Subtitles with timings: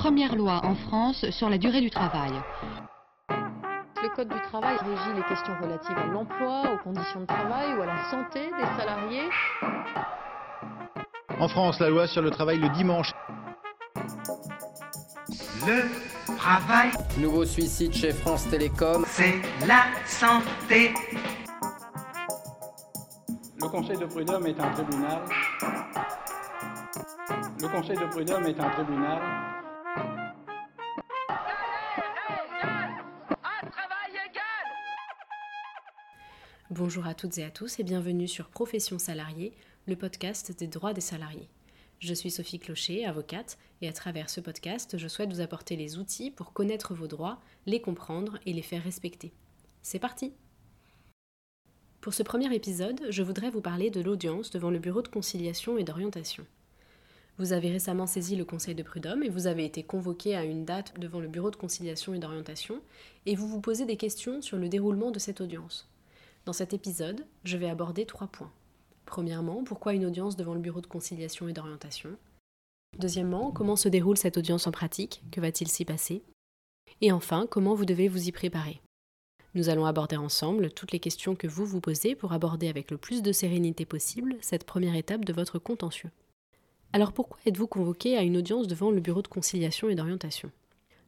[0.00, 2.32] première loi en France sur la durée du travail.
[3.28, 7.82] Le Code du travail régit les questions relatives à l'emploi, aux conditions de travail ou
[7.82, 9.28] à la santé des salariés.
[11.38, 13.12] En France, la loi sur le travail le dimanche.
[15.66, 15.82] Le
[16.38, 19.04] travail, Nouveau suicide chez France Télécom.
[19.06, 19.34] c'est
[19.66, 20.94] la santé.
[23.60, 25.20] Le Conseil de prud'homme est un tribunal.
[27.60, 29.49] Le Conseil de prud'homme est un tribunal.
[36.70, 39.52] Bonjour à toutes et à tous et bienvenue sur Profession salariée,
[39.88, 41.48] le podcast des droits des salariés.
[41.98, 45.98] Je suis Sophie Clocher, avocate, et à travers ce podcast, je souhaite vous apporter les
[45.98, 49.32] outils pour connaître vos droits, les comprendre et les faire respecter.
[49.82, 50.32] C'est parti
[52.00, 55.76] Pour ce premier épisode, je voudrais vous parler de l'audience devant le Bureau de conciliation
[55.76, 56.46] et d'orientation.
[57.38, 60.64] Vous avez récemment saisi le Conseil de prud'homme et vous avez été convoqué à une
[60.64, 62.80] date devant le Bureau de conciliation et d'orientation,
[63.26, 65.88] et vous vous posez des questions sur le déroulement de cette audience.
[66.44, 68.52] Dans cet épisode, je vais aborder trois points.
[69.06, 72.10] Premièrement, pourquoi une audience devant le bureau de conciliation et d'orientation?
[72.98, 75.22] Deuxièmement, comment se déroule cette audience en pratique?
[75.30, 76.22] Que va-t-il s'y passer?
[77.00, 78.80] Et enfin, comment vous devez vous y préparer?
[79.54, 82.98] Nous allons aborder ensemble toutes les questions que vous vous posez pour aborder avec le
[82.98, 86.10] plus de sérénité possible cette première étape de votre contentieux.
[86.92, 90.50] Alors pourquoi êtes-vous convoqué à une audience devant le bureau de conciliation et d'orientation?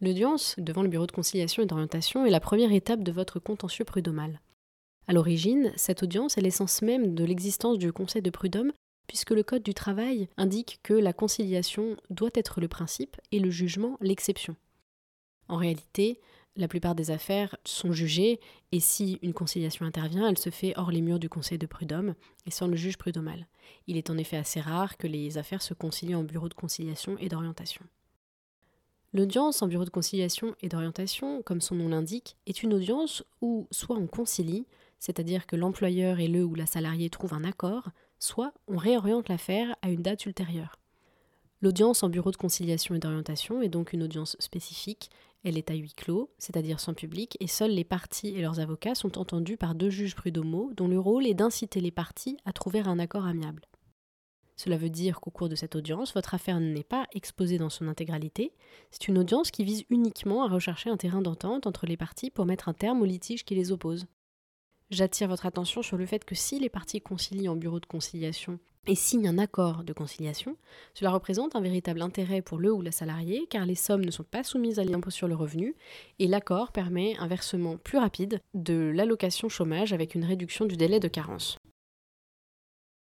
[0.00, 3.84] L'audience devant le bureau de conciliation et d'orientation est la première étape de votre contentieux
[3.84, 4.40] prud'homal.
[5.06, 8.72] À l'origine, cette audience est l'essence même de l'existence du Conseil de prud'homme,
[9.06, 13.50] puisque le Code du travail indique que la conciliation doit être le principe et le
[13.50, 14.56] jugement l'exception.
[15.48, 16.20] En réalité,
[16.58, 18.40] la plupart des affaires sont jugées,
[18.72, 22.14] et si une conciliation intervient, elle se fait hors les murs du Conseil de prud'homme
[22.46, 23.46] et sans le juge prud'homal.
[23.86, 27.16] Il est en effet assez rare que les affaires se concilient en bureau de conciliation
[27.18, 27.84] et d'orientation.
[29.14, 33.68] L'audience en bureau de conciliation et d'orientation, comme son nom l'indique, est une audience où
[33.70, 34.66] soit on concilie,
[34.98, 39.76] c'est-à-dire que l'employeur et le ou la salariée trouvent un accord, soit on réoriente l'affaire
[39.80, 40.78] à une date ultérieure.
[41.60, 45.10] L'audience en bureau de conciliation et d'orientation est donc une audience spécifique,
[45.42, 48.94] elle est à huis clos, c'est-à-dire sans public, et seuls les parties et leurs avocats
[48.94, 52.80] sont entendus par deux juges prud'homaux dont le rôle est d'inciter les parties à trouver
[52.80, 53.62] un accord amiable.
[54.54, 57.88] Cela veut dire qu'au cours de cette audience, votre affaire n'est pas exposée dans son
[57.88, 58.52] intégralité,
[58.90, 62.46] c'est une audience qui vise uniquement à rechercher un terrain d'entente entre les parties pour
[62.46, 64.06] mettre un terme au litige qui les oppose.
[64.90, 68.58] J'attire votre attention sur le fait que si les parties concilient en bureau de conciliation
[68.86, 70.56] et signent un accord de conciliation,
[70.94, 74.24] cela représente un véritable intérêt pour le ou la salariée car les sommes ne sont
[74.24, 75.74] pas soumises à l'impôt sur le revenu
[76.18, 81.00] et l'accord permet un versement plus rapide de l'allocation chômage avec une réduction du délai
[81.00, 81.58] de carence.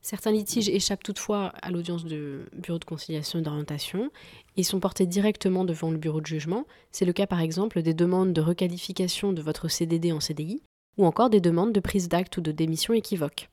[0.00, 4.12] Certains litiges échappent toutefois à l'audience de bureau de conciliation et d'orientation
[4.56, 6.66] et sont portés directement devant le bureau de jugement.
[6.92, 10.62] C'est le cas par exemple des demandes de requalification de votre CDD en CDI
[10.96, 13.48] ou encore des demandes de prise d'acte ou de démission équivoques.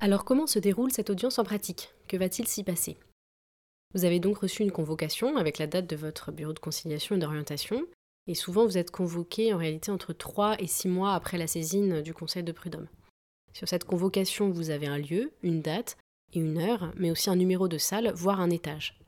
[0.00, 1.94] Alors comment se déroule cette audience en pratique?
[2.08, 2.96] Que va-t-il s'y passer?
[3.94, 7.18] Vous avez donc reçu une convocation avec la date de votre bureau de conciliation et
[7.18, 7.82] d'orientation,
[8.26, 12.02] et souvent vous êtes convoqué en réalité entre 3 et 6 mois après la saisine
[12.02, 12.88] du Conseil de prud'homme.
[13.52, 15.96] Sur cette convocation, vous avez un lieu, une date
[16.34, 18.98] et une heure, mais aussi un numéro de salle, voire un étage.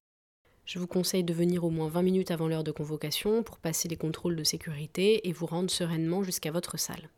[0.69, 3.89] Je vous conseille de venir au moins 20 minutes avant l'heure de convocation pour passer
[3.89, 7.09] les contrôles de sécurité et vous rendre sereinement jusqu'à votre salle.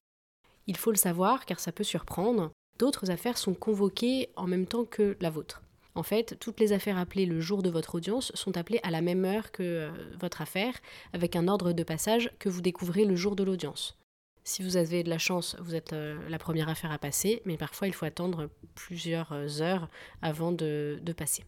[0.69, 4.84] Il faut le savoir car ça peut surprendre, d'autres affaires sont convoquées en même temps
[4.84, 5.62] que la vôtre.
[5.97, 9.00] En fait, toutes les affaires appelées le jour de votre audience sont appelées à la
[9.00, 9.91] même heure que euh,
[10.21, 10.75] votre affaire,
[11.12, 13.99] avec un ordre de passage que vous découvrez le jour de l'audience.
[14.44, 17.56] Si vous avez de la chance, vous êtes euh, la première affaire à passer, mais
[17.56, 19.89] parfois il faut attendre plusieurs euh, heures
[20.22, 21.43] avant de, de passer.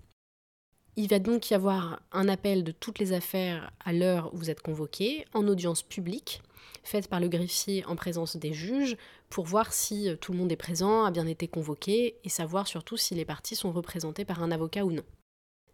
[0.95, 4.51] Il va donc y avoir un appel de toutes les affaires à l'heure où vous
[4.51, 6.43] êtes convoqué, en audience publique,
[6.85, 8.99] faite par le greffier en présence des juges,
[9.31, 12.67] pour voir si euh, tout le monde est présent, a bien été convoqué, et savoir
[12.67, 15.05] surtout si les parties sont représentées par un avocat ou non.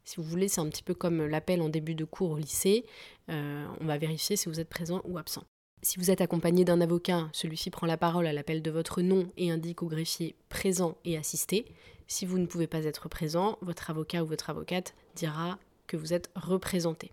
[0.05, 2.87] Si vous voulez, c'est un petit peu comme l'appel en début de cours au lycée,
[3.29, 5.43] euh, on va vérifier si vous êtes présent ou absent.
[5.83, 9.31] Si vous êtes accompagné d'un avocat, celui-ci prend la parole à l'appel de votre nom
[9.37, 11.67] et indique au greffier présent et assisté.
[12.09, 16.13] Si vous ne pouvez pas être présent, votre avocat ou votre avocate dira que vous
[16.13, 17.13] êtes représenté.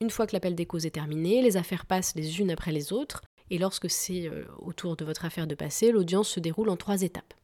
[0.00, 2.92] Une fois que l'appel des causes est terminé, les affaires passent les unes après les
[2.92, 6.70] autres, et lorsque c'est euh, au tour de votre affaire de passer, l'audience se déroule
[6.70, 7.34] en trois étapes.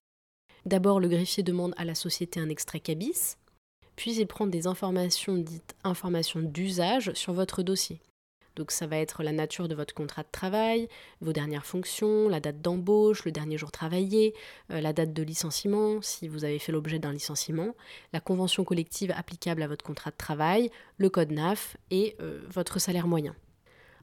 [0.64, 3.36] D'abord, le greffier demande à la société un extrait cabis,
[3.96, 8.00] puis il prend des informations dites informations d'usage sur votre dossier.
[8.56, 10.88] Donc ça va être la nature de votre contrat de travail,
[11.20, 14.34] vos dernières fonctions, la date d'embauche, le dernier jour travaillé,
[14.70, 17.74] euh, la date de licenciement si vous avez fait l'objet d'un licenciement,
[18.12, 22.78] la convention collective applicable à votre contrat de travail, le code NAF et euh, votre
[22.78, 23.34] salaire moyen.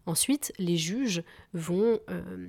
[0.05, 2.47] Ensuite, les juges vont euh,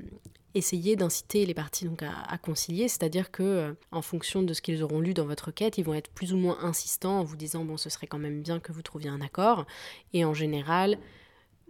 [0.55, 5.01] essayer d'inciter les parties donc à, concilier, c'est-à-dire que en fonction de ce qu'ils auront
[5.01, 7.77] lu dans votre quête, ils vont être plus ou moins insistants en vous disant bon,
[7.77, 9.67] ce serait quand même bien que vous trouviez un accord.
[10.15, 10.99] Et en général,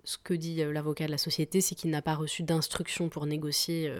[0.05, 3.27] ce que dit euh, l'avocat de la société, c'est qu'il n'a pas reçu d'instruction pour
[3.27, 3.93] négocier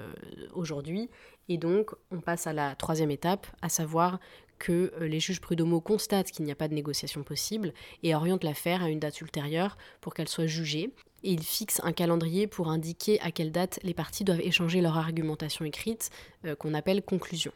[0.53, 1.09] aujourd'hui.
[1.49, 4.19] Et donc, on passe à la troisième étape, à savoir
[4.59, 7.73] que les juges prud'homaux constatent qu'il n'y a pas de négociation possible
[8.03, 10.93] et orientent l'affaire à une date ultérieure pour qu'elle soit jugée
[11.25, 14.97] et il fixe un calendrier pour indiquer à quelle date les parties doivent échanger leur
[14.97, 16.11] argumentation écrite,
[16.45, 17.53] euh, qu'on appelle conclusion.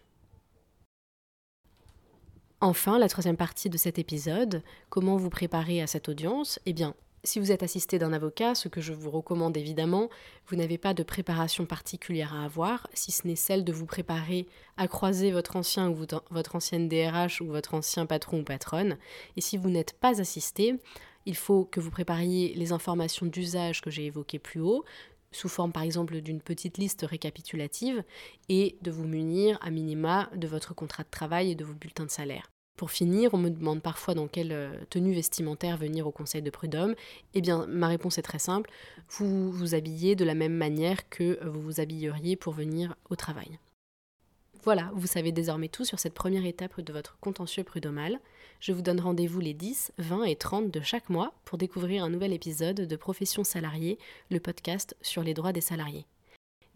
[2.60, 6.58] Enfin, la troisième partie de cet épisode, comment vous préparer à cette audience?
[6.64, 6.94] Eh bien,
[7.26, 10.08] si vous êtes assisté d'un avocat, ce que je vous recommande évidemment,
[10.48, 14.46] vous n'avez pas de préparation particulière à avoir, si ce n'est celle de vous préparer
[14.76, 18.96] à croiser votre ancien ou votre ancienne DRH ou votre ancien patron ou patronne.
[19.36, 20.76] Et si vous n'êtes pas assisté,
[21.26, 24.84] il faut que vous prépariez les informations d'usage que j'ai évoquées plus haut,
[25.32, 28.02] sous forme par exemple d'une petite liste récapitulative,
[28.48, 32.06] et de vous munir à minima de votre contrat de travail et de vos bulletins
[32.06, 32.50] de salaire.
[32.76, 36.50] Pour finir, on me demande parfois dans quelle euh, tenue vestimentaire venir au conseil de
[36.50, 36.94] prud'homme.
[37.32, 38.70] Eh bien, ma réponse est très simple.
[39.10, 43.58] Vous vous habillez de la même manière que vous vous habilleriez pour venir au travail.
[44.62, 48.18] Voilà, vous savez désormais tout sur cette première étape de votre contentieux prud'homal.
[48.60, 52.10] Je vous donne rendez-vous les 10, 20 et 30 de chaque mois pour découvrir un
[52.10, 53.96] nouvel épisode de Profession salariée,
[54.30, 56.04] le podcast sur les droits des salariés.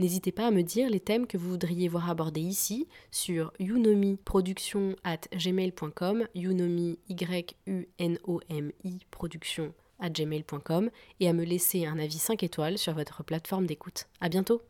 [0.00, 4.97] N'hésitez pas à me dire les thèmes que vous voudriez voir abordés ici sur younomi.production
[5.05, 10.88] at gmail.com, younomi y u n o m i production at gmail.com
[11.20, 14.06] et à me laisser un avis 5 étoiles sur votre plateforme d'écoute.
[14.23, 14.62] À bientôt.